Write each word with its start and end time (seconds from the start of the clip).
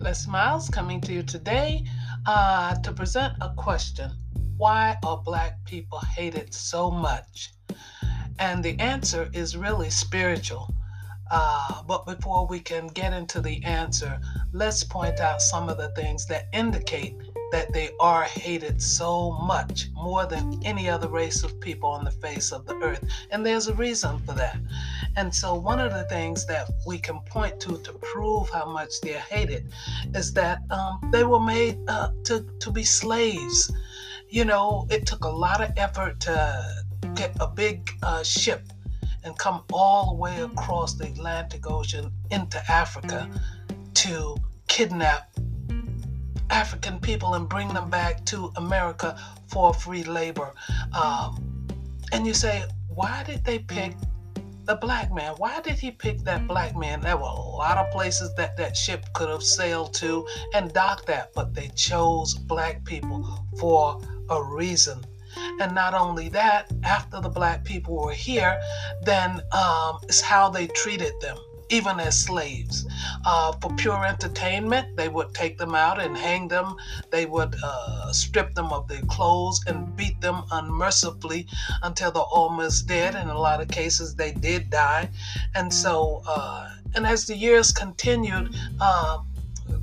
Lessie 0.00 0.28
Myles 0.28 0.70
coming 0.70 0.98
to 1.02 1.12
you 1.12 1.22
today 1.22 1.84
uh, 2.24 2.74
to 2.76 2.90
present 2.90 3.34
a 3.42 3.50
question 3.50 4.10
Why 4.56 4.96
are 5.04 5.18
black 5.18 5.62
people 5.66 5.98
hated 5.98 6.54
so 6.54 6.90
much? 6.90 7.52
And 8.38 8.64
the 8.64 8.80
answer 8.80 9.28
is 9.34 9.58
really 9.58 9.90
spiritual. 9.90 10.74
Uh, 11.30 11.82
but 11.82 12.06
before 12.06 12.46
we 12.46 12.60
can 12.60 12.86
get 12.86 13.12
into 13.12 13.42
the 13.42 13.62
answer, 13.62 14.18
let's 14.52 14.82
point 14.82 15.20
out 15.20 15.42
some 15.42 15.68
of 15.68 15.76
the 15.76 15.90
things 15.90 16.24
that 16.26 16.48
indicate 16.54 17.14
that 17.52 17.72
they 17.72 17.90
are 18.00 18.24
hated 18.24 18.80
so 18.80 19.32
much, 19.32 19.88
more 19.94 20.26
than 20.26 20.60
any 20.64 20.88
other 20.88 21.08
race 21.08 21.42
of 21.42 21.60
people 21.60 21.90
on 21.90 22.04
the 22.04 22.10
face 22.10 22.52
of 22.52 22.66
the 22.66 22.74
earth. 22.76 23.04
And 23.30 23.44
there's 23.44 23.68
a 23.68 23.74
reason 23.74 24.18
for 24.20 24.32
that. 24.32 24.58
And 25.16 25.34
so, 25.34 25.54
one 25.54 25.80
of 25.80 25.92
the 25.92 26.04
things 26.04 26.46
that 26.46 26.70
we 26.86 26.98
can 26.98 27.20
point 27.20 27.60
to 27.60 27.78
to 27.78 27.92
prove 27.94 28.48
how 28.50 28.66
much 28.66 29.00
they're 29.02 29.20
hated 29.20 29.66
is 30.14 30.32
that 30.34 30.60
um, 30.70 31.10
they 31.12 31.24
were 31.24 31.40
made 31.40 31.78
uh, 31.88 32.10
to, 32.24 32.46
to 32.60 32.70
be 32.70 32.84
slaves. 32.84 33.72
You 34.28 34.44
know, 34.44 34.86
it 34.90 35.06
took 35.06 35.24
a 35.24 35.28
lot 35.28 35.60
of 35.60 35.72
effort 35.76 36.20
to 36.20 36.84
get 37.14 37.36
a 37.40 37.48
big 37.48 37.90
uh, 38.02 38.22
ship 38.22 38.62
and 39.24 39.36
come 39.38 39.62
all 39.72 40.10
the 40.10 40.14
way 40.14 40.40
across 40.40 40.94
the 40.94 41.04
Atlantic 41.04 41.68
Ocean 41.70 42.12
into 42.30 42.62
Africa 42.70 43.28
to 43.94 44.36
kidnap 44.68 45.30
African 46.50 46.98
people 47.00 47.34
and 47.34 47.48
bring 47.48 47.68
them 47.68 47.88
back 47.90 48.24
to 48.26 48.52
America 48.56 49.16
for 49.48 49.72
free 49.72 50.04
labor. 50.04 50.52
Um, 50.92 51.68
and 52.12 52.26
you 52.26 52.34
say, 52.34 52.64
why 52.88 53.22
did 53.24 53.44
they 53.44 53.60
pick 53.60 53.94
the 54.64 54.74
black 54.76 55.12
man? 55.12 55.34
Why 55.38 55.60
did 55.60 55.78
he 55.78 55.90
pick 55.90 56.18
that 56.24 56.46
black 56.46 56.76
man? 56.76 57.00
There 57.00 57.16
were 57.16 57.22
a 57.22 57.40
lot 57.40 57.78
of 57.78 57.90
places 57.92 58.34
that 58.34 58.56
that 58.56 58.76
ship 58.76 59.06
could 59.14 59.28
have 59.28 59.42
sailed 59.42 59.94
to 59.94 60.26
and 60.54 60.72
docked 60.72 61.08
at, 61.08 61.32
but 61.34 61.54
they 61.54 61.68
chose 61.68 62.34
black 62.34 62.84
people 62.84 63.46
for 63.58 64.00
a 64.28 64.42
reason. 64.42 65.04
And 65.60 65.74
not 65.74 65.94
only 65.94 66.28
that, 66.30 66.72
after 66.82 67.20
the 67.20 67.28
black 67.28 67.64
people 67.64 67.96
were 67.96 68.12
here, 68.12 68.60
then 69.02 69.40
um, 69.52 69.98
it's 70.02 70.20
how 70.20 70.50
they 70.50 70.66
treated 70.66 71.12
them 71.20 71.36
even 71.70 72.00
as 72.00 72.18
slaves. 72.18 72.86
Uh, 73.24 73.52
for 73.60 73.74
pure 73.76 74.04
entertainment, 74.04 74.96
they 74.96 75.08
would 75.08 75.32
take 75.34 75.56
them 75.58 75.74
out 75.74 76.00
and 76.00 76.16
hang 76.16 76.48
them. 76.48 76.76
They 77.10 77.26
would 77.26 77.54
uh, 77.62 78.12
strip 78.12 78.54
them 78.54 78.72
of 78.72 78.88
their 78.88 79.02
clothes 79.02 79.62
and 79.66 79.94
beat 79.96 80.20
them 80.20 80.42
unmercifully 80.50 81.46
until 81.82 82.10
they're 82.10 82.22
almost 82.22 82.86
dead. 82.86 83.14
In 83.14 83.28
a 83.28 83.38
lot 83.38 83.60
of 83.60 83.68
cases, 83.68 84.14
they 84.14 84.32
did 84.32 84.70
die. 84.70 85.08
And 85.54 85.72
so, 85.72 86.22
uh, 86.26 86.70
and 86.94 87.06
as 87.06 87.26
the 87.26 87.36
years 87.36 87.72
continued, 87.72 88.54
um, 88.80 89.26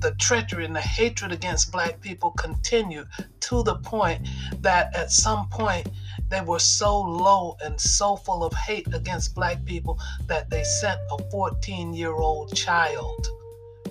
the 0.00 0.14
treachery 0.18 0.64
and 0.64 0.74
the 0.74 0.80
hatred 0.80 1.32
against 1.32 1.72
black 1.72 2.00
people 2.00 2.32
continued 2.32 3.06
to 3.40 3.62
the 3.62 3.76
point 3.76 4.26
that 4.60 4.94
at 4.94 5.10
some 5.10 5.48
point 5.48 5.88
they 6.28 6.40
were 6.40 6.58
so 6.58 7.00
low 7.00 7.56
and 7.64 7.80
so 7.80 8.16
full 8.16 8.44
of 8.44 8.52
hate 8.54 8.92
against 8.94 9.34
black 9.34 9.64
people 9.64 9.98
that 10.26 10.50
they 10.50 10.64
sent 10.64 11.00
a 11.12 11.30
14 11.30 11.94
year 11.94 12.12
old 12.12 12.54
child 12.54 13.28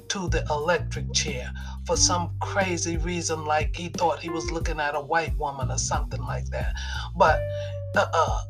to 0.10 0.28
the 0.30 0.46
electric 0.50 1.12
chair 1.14 1.52
for 1.86 1.98
some 1.98 2.32
crazy 2.40 2.98
reason, 2.98 3.46
like 3.46 3.76
he 3.76 3.90
thought 3.90 4.20
he 4.20 4.30
was 4.30 4.50
looking 4.52 4.80
at 4.80 4.96
a 4.96 5.02
white 5.02 5.38
woman 5.38 5.72
or 5.72 5.78
something 5.78 6.22
like 6.22 6.46
that. 6.46 6.74
But, 7.16 7.40
uh, 7.96 8.08
uh 8.14 8.42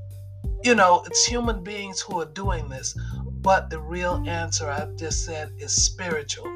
you 0.63 0.73
know, 0.73 1.03
it's 1.05 1.25
human 1.25 1.63
beings 1.63 2.01
who 2.01 2.19
are 2.21 2.25
doing 2.25 2.69
this. 2.69 2.97
But 3.45 3.69
the 3.69 3.79
real 3.79 4.23
answer 4.25 4.67
I've 4.67 4.95
just 4.95 5.23
said 5.23 5.51
is 5.59 5.71
spiritual. 5.71 6.47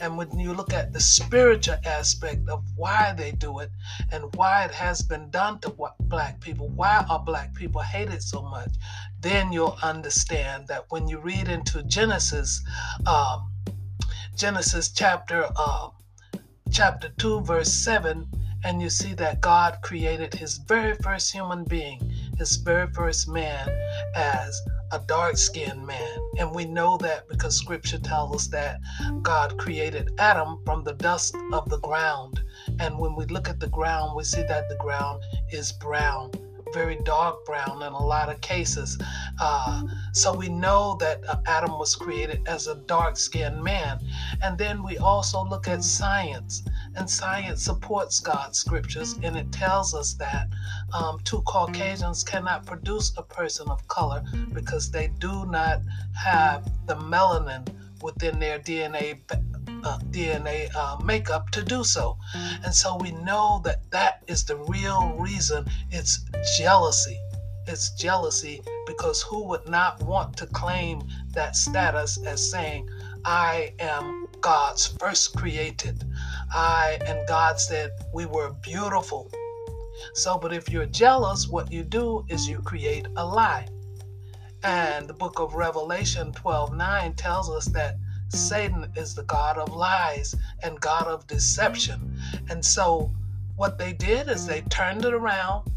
And 0.00 0.18
when 0.18 0.36
you 0.36 0.52
look 0.52 0.72
at 0.72 0.92
the 0.92 0.98
spiritual 0.98 1.76
aspect 1.84 2.48
of 2.48 2.64
why 2.74 3.14
they 3.16 3.30
do 3.30 3.60
it 3.60 3.70
and 4.10 4.34
why 4.34 4.64
it 4.64 4.72
has 4.72 5.00
been 5.00 5.30
done 5.30 5.60
to 5.60 5.72
black 6.00 6.40
people, 6.40 6.70
why 6.70 7.06
are 7.08 7.20
black 7.20 7.54
people 7.54 7.82
hated 7.82 8.20
so 8.20 8.42
much, 8.42 8.70
then 9.20 9.52
you'll 9.52 9.78
understand 9.80 10.66
that 10.66 10.86
when 10.88 11.06
you 11.06 11.20
read 11.20 11.46
into 11.48 11.84
Genesis, 11.84 12.64
um, 13.06 13.52
Genesis 14.34 14.88
chapter 14.90 15.46
uh, 15.56 15.90
chapter 16.72 17.10
2, 17.16 17.42
verse 17.42 17.72
7, 17.72 18.26
and 18.64 18.82
you 18.82 18.90
see 18.90 19.14
that 19.14 19.40
God 19.40 19.78
created 19.82 20.34
his 20.34 20.58
very 20.58 20.96
first 20.96 21.32
human 21.32 21.62
being, 21.62 22.00
his 22.38 22.56
very 22.56 22.88
first 22.88 23.28
man, 23.28 23.68
as 24.16 24.60
a 24.94 25.04
dark 25.08 25.36
skinned 25.36 25.84
man. 25.84 26.18
And 26.38 26.54
we 26.54 26.64
know 26.64 26.96
that 26.98 27.28
because 27.28 27.56
scripture 27.56 27.98
tells 27.98 28.36
us 28.36 28.46
that 28.48 28.78
God 29.22 29.58
created 29.58 30.12
Adam 30.18 30.60
from 30.64 30.84
the 30.84 30.94
dust 30.94 31.34
of 31.52 31.68
the 31.68 31.80
ground. 31.80 32.40
And 32.78 32.96
when 32.98 33.16
we 33.16 33.24
look 33.26 33.48
at 33.48 33.58
the 33.58 33.66
ground, 33.66 34.14
we 34.16 34.22
see 34.22 34.42
that 34.44 34.68
the 34.68 34.76
ground 34.76 35.20
is 35.50 35.72
brown, 35.72 36.30
very 36.72 36.96
dark 37.02 37.44
brown 37.44 37.82
in 37.82 37.92
a 37.92 38.06
lot 38.06 38.28
of 38.28 38.40
cases. 38.40 38.96
Uh, 39.40 39.82
so 40.12 40.32
we 40.32 40.48
know 40.48 40.96
that 41.00 41.28
uh, 41.28 41.38
Adam 41.46 41.76
was 41.76 41.96
created 41.96 42.42
as 42.46 42.68
a 42.68 42.76
dark 42.86 43.16
skinned 43.16 43.62
man. 43.64 43.98
And 44.42 44.56
then 44.56 44.84
we 44.84 44.96
also 44.98 45.44
look 45.44 45.66
at 45.66 45.82
science 45.82 46.62
and 46.96 47.08
science 47.08 47.62
supports 47.62 48.20
God's 48.20 48.58
scriptures, 48.58 49.18
and 49.22 49.36
it 49.36 49.50
tells 49.52 49.94
us 49.94 50.14
that 50.14 50.48
um, 50.92 51.18
two 51.24 51.42
Caucasians 51.42 52.22
cannot 52.22 52.66
produce 52.66 53.12
a 53.16 53.22
person 53.22 53.68
of 53.68 53.86
color 53.88 54.22
because 54.52 54.90
they 54.90 55.08
do 55.18 55.46
not 55.46 55.80
have 56.16 56.64
the 56.86 56.96
melanin 56.96 57.66
within 58.02 58.38
their 58.38 58.58
DNA 58.58 59.18
uh, 59.84 59.98
DNA 60.10 60.74
uh, 60.74 60.96
makeup 61.04 61.50
to 61.50 61.62
do 61.62 61.84
so. 61.84 62.16
And 62.64 62.74
so 62.74 62.96
we 62.96 63.12
know 63.12 63.60
that 63.64 63.90
that 63.90 64.22
is 64.26 64.44
the 64.44 64.56
real 64.56 65.14
reason 65.18 65.66
it's 65.90 66.24
jealousy. 66.56 67.18
It's 67.66 67.90
jealousy 67.90 68.60
because 68.86 69.22
who 69.22 69.44
would 69.48 69.68
not 69.68 70.02
want 70.02 70.36
to 70.38 70.46
claim 70.46 71.02
that 71.32 71.56
status 71.56 72.18
as 72.26 72.50
saying, 72.50 72.88
I 73.24 73.72
am 73.78 74.26
God's 74.40 74.86
first 74.86 75.34
created. 75.36 76.04
I 76.52 76.98
and 77.06 77.26
God 77.26 77.60
said 77.60 77.90
we 78.12 78.26
were 78.26 78.50
beautiful. 78.62 79.30
So, 80.14 80.38
but 80.38 80.52
if 80.52 80.70
you're 80.70 80.86
jealous, 80.86 81.48
what 81.48 81.72
you 81.72 81.82
do 81.82 82.24
is 82.28 82.48
you 82.48 82.58
create 82.58 83.06
a 83.16 83.24
lie. 83.24 83.68
And 84.62 85.08
the 85.08 85.14
book 85.14 85.38
of 85.40 85.54
Revelation 85.54 86.32
12 86.32 86.74
9 86.74 87.14
tells 87.14 87.50
us 87.50 87.66
that 87.66 87.96
Satan 88.28 88.90
is 88.96 89.14
the 89.14 89.24
God 89.24 89.58
of 89.58 89.74
lies 89.74 90.34
and 90.62 90.80
God 90.80 91.06
of 91.06 91.26
deception. 91.26 92.18
And 92.48 92.64
so, 92.64 93.12
what 93.56 93.78
they 93.78 93.92
did 93.92 94.28
is 94.28 94.46
they 94.46 94.62
turned 94.62 95.04
it 95.04 95.14
around 95.14 95.70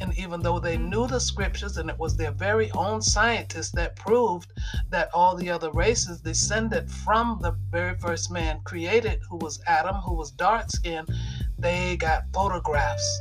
and 0.00 0.16
even 0.18 0.40
though 0.40 0.58
they 0.60 0.76
mm-hmm. 0.76 0.90
knew 0.90 1.06
the 1.06 1.20
scriptures, 1.20 1.76
and 1.76 1.90
it 1.90 1.98
was 1.98 2.16
their 2.16 2.30
very 2.30 2.70
own 2.72 3.02
scientists 3.02 3.72
that 3.72 3.96
proved 3.96 4.52
that 4.90 5.10
all 5.12 5.36
the 5.36 5.50
other 5.50 5.70
races 5.72 6.20
descended 6.20 6.90
from 6.90 7.38
the 7.42 7.52
very 7.70 7.96
first 7.98 8.30
man 8.30 8.60
created, 8.64 9.20
who 9.28 9.36
was 9.36 9.60
Adam, 9.66 9.96
who 9.96 10.14
was 10.14 10.30
dark 10.30 10.70
skinned, 10.70 11.08
they 11.58 11.96
got 11.96 12.24
photographs. 12.32 13.20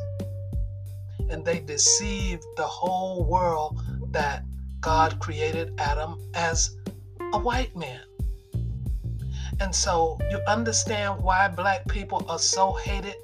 And 1.29 1.43
they 1.43 1.59
deceived 1.59 2.43
the 2.55 2.63
whole 2.63 3.25
world 3.25 3.81
that 4.11 4.43
God 4.79 5.19
created 5.19 5.73
Adam 5.79 6.17
as 6.33 6.77
a 7.33 7.39
white 7.39 7.75
man. 7.75 8.01
And 9.59 9.73
so 9.73 10.19
you 10.29 10.39
understand 10.47 11.21
why 11.21 11.47
black 11.47 11.87
people 11.87 12.23
are 12.29 12.39
so 12.39 12.73
hated 12.73 13.15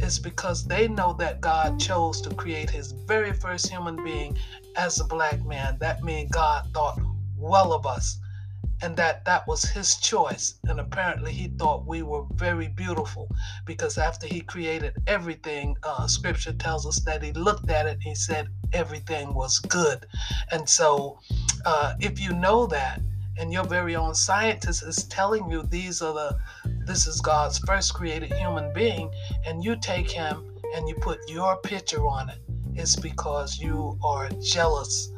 is 0.00 0.18
because 0.18 0.64
they 0.64 0.88
know 0.88 1.12
that 1.18 1.40
God 1.40 1.78
chose 1.80 2.20
to 2.22 2.34
create 2.34 2.70
his 2.70 2.92
very 2.92 3.32
first 3.32 3.68
human 3.68 4.02
being 4.02 4.36
as 4.76 5.00
a 5.00 5.04
black 5.04 5.44
man. 5.44 5.76
That 5.80 6.02
means 6.02 6.30
God 6.30 6.68
thought 6.72 7.00
well 7.36 7.72
of 7.72 7.86
us 7.86 8.18
and 8.82 8.96
that 8.96 9.24
that 9.24 9.46
was 9.46 9.62
his 9.64 9.96
choice 9.96 10.54
and 10.64 10.78
apparently 10.78 11.32
he 11.32 11.48
thought 11.58 11.86
we 11.86 12.02
were 12.02 12.24
very 12.34 12.68
beautiful 12.68 13.28
because 13.66 13.98
after 13.98 14.26
he 14.26 14.40
created 14.40 14.94
everything 15.06 15.76
uh, 15.82 16.06
scripture 16.06 16.52
tells 16.52 16.86
us 16.86 17.00
that 17.00 17.22
he 17.22 17.32
looked 17.32 17.70
at 17.70 17.86
it 17.86 17.94
and 17.94 18.02
he 18.02 18.14
said 18.14 18.48
everything 18.72 19.34
was 19.34 19.58
good 19.58 20.06
and 20.52 20.68
so 20.68 21.18
uh, 21.66 21.94
if 22.00 22.20
you 22.20 22.32
know 22.34 22.66
that 22.66 23.00
and 23.38 23.52
your 23.52 23.64
very 23.64 23.96
own 23.96 24.14
scientist 24.14 24.82
is 24.82 25.04
telling 25.04 25.50
you 25.50 25.62
these 25.64 26.00
are 26.02 26.14
the 26.14 26.67
this 26.88 27.06
is 27.06 27.20
God's 27.20 27.58
first 27.58 27.92
created 27.92 28.32
human 28.32 28.72
being, 28.72 29.12
and 29.44 29.62
you 29.62 29.76
take 29.76 30.10
him 30.10 30.56
and 30.74 30.88
you 30.88 30.94
put 30.94 31.18
your 31.28 31.58
picture 31.58 32.00
on 32.06 32.30
it, 32.30 32.38
it's 32.74 32.96
because 32.96 33.58
you 33.58 33.98
are 34.02 34.30
jealous. 34.42 35.12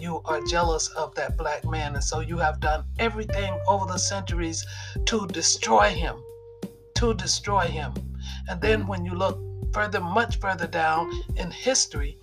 You 0.00 0.22
are 0.24 0.40
jealous 0.46 0.88
of 0.88 1.14
that 1.16 1.36
black 1.36 1.62
man, 1.66 1.94
and 1.94 2.02
so 2.02 2.20
you 2.20 2.38
have 2.38 2.58
done 2.58 2.84
everything 2.98 3.52
over 3.68 3.84
the 3.84 3.98
centuries 3.98 4.64
to 5.04 5.26
destroy 5.26 5.90
him, 5.90 6.16
to 6.94 7.12
destroy 7.12 7.66
him. 7.66 7.92
And 8.48 8.58
then 8.62 8.86
when 8.86 9.04
you 9.04 9.14
look 9.14 9.38
further, 9.74 10.00
much 10.00 10.38
further 10.38 10.66
down 10.66 11.12
in 11.36 11.50
history, 11.50 12.16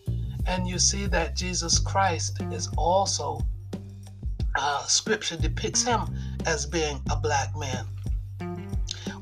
and 0.47 0.67
you 0.67 0.79
see 0.79 1.05
that 1.05 1.35
Jesus 1.35 1.77
Christ 1.77 2.41
is 2.51 2.67
also, 2.75 3.41
uh, 4.55 4.83
scripture 4.85 5.38
depicts 5.38 5.83
him 5.83 6.01
as 6.47 6.65
being 6.65 6.99
a 7.11 7.15
black 7.15 7.55
man 7.55 7.85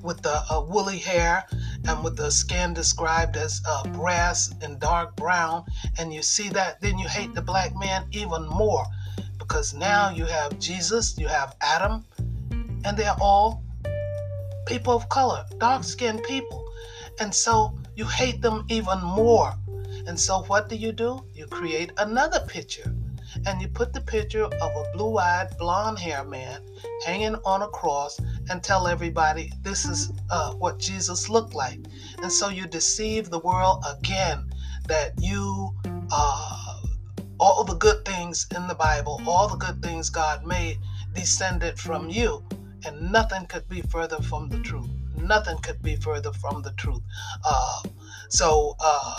with 0.06 0.22
the 0.22 0.44
uh, 0.50 0.64
woolly 0.68 1.00
hair 1.00 1.46
and 1.88 2.04
with 2.04 2.16
the 2.16 2.30
skin 2.32 2.74
described 2.74 3.36
as 3.36 3.62
uh, 3.68 3.84
brass 3.90 4.54
and 4.62 4.80
dark 4.80 5.16
brown, 5.16 5.66
and 5.98 6.14
you 6.14 6.22
see 6.22 6.50
that, 6.50 6.80
then 6.82 6.98
you 6.98 7.08
hate 7.08 7.34
the 7.34 7.42
black 7.42 7.76
man 7.76 8.06
even 8.12 8.48
more 8.48 8.86
because 9.38 9.74
now 9.74 10.10
you 10.10 10.26
have 10.26 10.58
Jesus, 10.60 11.18
you 11.18 11.28
have 11.28 11.56
Adam, 11.62 12.06
and 12.84 12.98
they're 12.98 13.16
all 13.20 13.64
people 14.66 14.94
of 14.94 15.08
color, 15.10 15.46
dark 15.60 15.84
skinned 15.84 16.24
people. 16.24 16.66
And 17.20 17.34
so 17.34 17.78
you 17.96 18.06
hate 18.06 18.42
them 18.42 18.66
even 18.70 19.02
more. 19.02 19.54
And 20.08 20.20
so 20.20 20.44
what 20.44 20.70
do 20.70 20.76
you 20.76 20.92
do? 20.92 21.24
You 21.34 21.48
create 21.48 21.92
another 21.98 22.40
picture. 22.48 22.94
And 23.46 23.62
you 23.62 23.68
put 23.68 23.94
the 23.94 24.02
picture 24.02 24.46
of 24.46 24.54
a 24.62 24.92
blue 24.94 25.18
eyed, 25.18 25.58
blonde 25.58 26.00
haired 26.00 26.30
man 26.30 26.62
hanging 27.06 27.36
on 27.46 27.62
a 27.62 27.68
cross 27.68 28.20
and 28.50 28.64
tell 28.64 28.88
everybody 28.88 29.52
this 29.62 29.86
is 29.86 30.12
uh, 30.30 30.54
what 30.54 30.80
Jesus 30.80 31.30
looked 31.30 31.54
like. 31.54 31.80
And 32.22 32.32
so 32.32 32.50
you 32.50 32.68
deceive 32.68 33.30
the 33.30 33.40
world 33.40 33.84
again 33.88 34.50
that 34.88 35.14
you, 35.20 35.74
uh, 36.12 36.82
all 37.40 37.64
the 37.64 37.76
good 37.76 38.06
things 38.06 38.48
in 38.56 38.68
the 38.68 38.76
Bible, 38.76 39.22
all 39.28 39.48
the 39.48 39.58
good 39.58 39.82
things 39.82 40.10
God 40.10 40.46
made 40.46 40.78
descended 41.14 41.80
from 41.80 42.10
you. 42.10 42.44
And 42.86 43.12
nothing 43.12 43.48
could 43.48 43.68
be 43.68 43.82
further 43.82 44.18
from 44.18 44.50
the 44.50 44.60
truth. 44.60 44.90
Nothing 45.18 45.58
could 45.58 45.82
be 45.82 45.96
further 45.96 46.32
from 46.34 46.62
the 46.62 46.72
truth. 46.74 47.02
Uh, 47.44 47.82
so, 48.30 48.76
uh, 48.80 49.16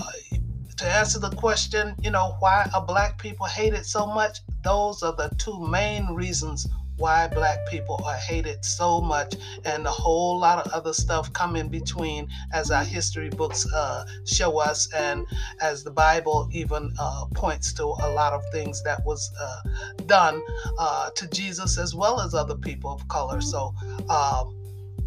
to 0.77 0.87
answer 0.87 1.19
the 1.19 1.31
question, 1.31 1.95
you 2.01 2.11
know, 2.11 2.37
why 2.41 2.69
are 2.75 2.85
black 2.85 3.19
people 3.19 3.47
hated 3.47 3.87
so 3.87 4.07
much? 4.07 4.41
Those 4.63 5.03
are 5.03 5.15
the 5.17 5.31
two 5.39 5.59
main 5.67 6.07
reasons 6.09 6.69
why 6.97 7.27
black 7.29 7.59
people 7.67 8.01
are 8.05 8.17
hated 8.17 8.65
so 8.65 9.01
much 9.01 9.35
and 9.65 9.87
a 9.87 9.91
whole 9.91 10.39
lot 10.39 10.65
of 10.65 10.73
other 10.73 10.93
stuff 10.93 11.33
come 11.33 11.57
in 11.57 11.69
between 11.69 12.29
as 12.53 12.71
our 12.71 12.85
history 12.85 13.29
books 13.31 13.67
uh, 13.75 14.05
show 14.25 14.59
us 14.59 14.93
and 14.95 15.27
as 15.61 15.85
the 15.85 15.91
bible 15.91 16.49
even 16.53 16.93
uh, 16.99 17.25
points 17.35 17.73
to 17.73 17.85
a 17.85 18.09
lot 18.11 18.33
of 18.33 18.43
things 18.53 18.83
that 18.83 19.05
was 19.05 19.31
uh, 19.41 19.63
done 20.07 20.41
uh, 20.79 21.11
to 21.11 21.29
jesus 21.29 21.79
as 21.79 21.95
well 21.95 22.21
as 22.21 22.35
other 22.35 22.57
people 22.57 22.91
of 22.91 23.07
color. 23.09 23.41
So 23.41 23.75
um, 24.09 24.55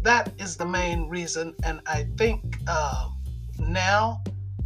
that 0.02 0.32
is 0.38 0.56
the 0.56 0.66
main 0.66 1.08
reason 1.08 1.54
and 1.64 1.80
i 1.86 2.06
think 2.16 2.58
uh, 2.68 3.08
now 3.58 4.22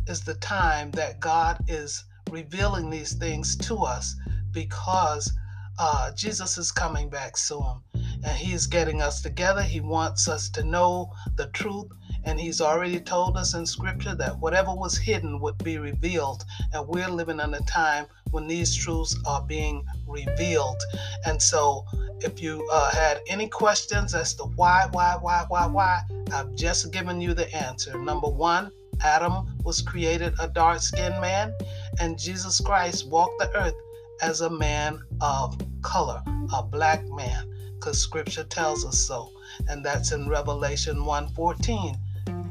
is 0.07 0.21
the 0.23 0.35
time 0.35 0.91
that 0.93 1.21
god 1.21 1.59
is 1.69 2.05
revealing 2.31 2.91
these 2.91 3.15
things 3.15 3.57
to 3.57 3.77
us 3.77 4.17
because 4.53 5.33
uh, 5.79 6.13
Jesus 6.15 6.59
is 6.59 6.71
coming 6.71 7.09
back 7.09 7.37
soon 7.37 7.81
and 8.25 8.37
he's 8.37 8.67
getting 8.67 9.03
us 9.03 9.21
together. 9.21 9.63
He 9.63 9.81
wants 9.81 10.29
us 10.29 10.49
to 10.51 10.65
know 10.65 11.13
the 11.37 11.47
truth. 11.49 11.87
And 12.27 12.41
he's 12.41 12.63
already 12.63 13.01
told 13.01 13.37
us 13.37 13.55
in 13.55 13.67
scripture 13.67 14.15
that 14.15 14.39
whatever 14.39 14.75
was 14.75 14.97
hidden 14.97 15.41
would 15.41 15.59
be 15.63 15.77
revealed. 15.77 16.45
And 16.73 16.89
we're 16.89 17.09
living 17.09 17.39
in 17.39 17.53
a 17.53 17.61
time 17.61 18.07
when 18.31 18.47
these 18.47 18.75
truths 18.75 19.15
are 19.27 19.43
being 19.43 19.85
revealed. 20.07 20.81
And 21.27 21.41
so, 21.41 21.85
if 22.21 22.41
you 22.41 22.67
uh, 22.73 22.91
had 22.93 23.21
any 23.29 23.47
questions 23.49 24.15
as 24.15 24.33
to 24.35 24.45
why, 24.45 24.87
why, 24.93 25.19
why, 25.21 25.45
why, 25.49 25.67
why, 25.67 26.03
I've 26.33 26.55
just 26.55 26.91
given 26.93 27.21
you 27.21 27.35
the 27.35 27.55
answer. 27.55 27.99
Number 27.99 28.29
one, 28.29 28.73
Adam 29.03 29.55
was 29.63 29.83
created 29.83 30.33
a 30.41 30.49
dark 30.49 30.81
skinned 30.81 31.21
man, 31.21 31.53
and 32.01 32.19
Jesus 32.19 32.59
Christ 32.61 33.07
walked 33.09 33.39
the 33.39 33.55
earth 33.55 33.75
as 34.23 34.41
a 34.41 34.51
man 34.51 35.01
of 35.21 35.57
color, 35.83 36.23
a 36.55 36.63
black 36.63 37.05
man, 37.11 37.51
because 37.75 38.01
scripture 38.01 38.45
tells 38.45 38.85
us 38.85 38.99
so. 38.99 39.31
And 39.69 39.85
that's 39.85 40.13
in 40.13 40.29
Revelation 40.29 41.05
1:14. 41.05 41.99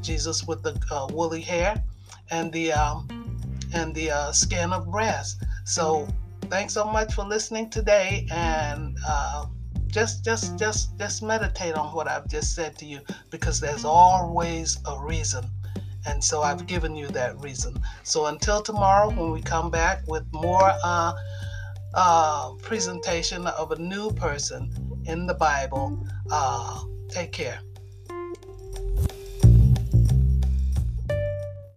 Jesus 0.02 0.44
with 0.44 0.62
the 0.64 0.80
uh, 0.92 1.08
woolly 1.12 1.42
hair 1.42 1.82
and 2.30 2.52
the 2.52 2.74
um, 2.74 3.08
and 3.74 3.96
the 3.96 4.12
uh, 4.12 4.32
skin 4.32 4.74
of 4.74 4.92
brass. 4.92 5.38
So 5.66 6.08
thanks 6.50 6.74
so 6.74 6.86
much 6.86 7.14
for 7.14 7.24
listening 7.24 7.70
today 7.70 8.28
and 8.32 8.98
uh, 9.08 9.46
just 9.88 10.26
just 10.26 10.58
just 10.58 10.98
just 10.98 11.24
meditate 11.24 11.76
on 11.76 11.94
what 11.94 12.08
I've 12.08 12.28
just 12.28 12.54
said 12.56 12.78
to 12.80 12.86
you 12.86 13.00
because 13.30 13.60
there's 13.60 13.86
always 13.86 14.78
a 14.86 15.00
reason. 15.02 15.46
And 16.06 16.22
so 16.22 16.42
I've 16.42 16.68
given 16.68 16.96
you 16.96 17.08
that 17.10 17.40
reason. 17.40 17.80
So 18.04 18.26
until 18.26 18.62
tomorrow, 18.62 19.10
when 19.10 19.32
we 19.32 19.42
come 19.42 19.72
back 19.72 20.06
with 20.06 20.26
more 20.34 20.74
uh, 20.84 21.14
uh, 21.94 22.54
presentation 22.62 23.48
of 23.48 23.72
a 23.72 23.78
new 23.78 24.12
person 24.12 24.72
in 25.06 25.26
the 25.26 25.34
Bible. 25.34 26.06
Uh, 26.32 26.84
take 27.10 27.32
care. 27.32 27.60